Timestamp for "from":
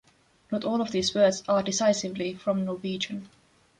2.33-2.65